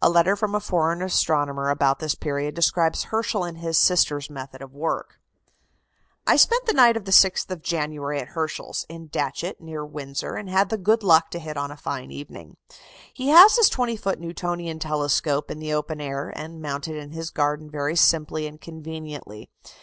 A 0.00 0.08
letter 0.08 0.34
from 0.34 0.54
a 0.54 0.60
foreign 0.60 1.02
astronomer 1.02 1.68
about 1.68 1.98
this 1.98 2.14
period 2.14 2.54
describes 2.54 3.02
Herschel 3.02 3.44
and 3.44 3.58
his 3.58 3.76
sister's 3.76 4.30
method 4.30 4.62
of 4.62 4.74
work: 4.74 5.20
"I 6.26 6.36
spent 6.36 6.64
the 6.64 6.72
night 6.72 6.96
of 6.96 7.04
the 7.04 7.10
6th 7.12 7.50
of 7.50 7.60
January 7.60 8.18
at 8.18 8.28
Herschel's, 8.28 8.86
in 8.88 9.08
Datchet, 9.08 9.60
near 9.60 9.84
Windsor, 9.84 10.36
and 10.36 10.48
had 10.48 10.70
the 10.70 10.78
good 10.78 11.02
luck 11.02 11.30
to 11.32 11.38
hit 11.38 11.58
on 11.58 11.70
a 11.70 11.76
fine 11.76 12.10
evening. 12.10 12.56
He 13.12 13.28
has 13.28 13.56
his 13.58 13.68
20 13.68 13.94
foot 13.98 14.18
Newtonian 14.18 14.78
telescope 14.78 15.50
in 15.50 15.58
the 15.58 15.74
open 15.74 16.00
air, 16.00 16.32
and 16.34 16.62
mounted 16.62 16.96
in 16.96 17.10
his 17.10 17.28
garden 17.28 17.68
very 17.68 17.94
simply 17.94 18.46
and 18.46 18.58
conveniently. 18.58 19.50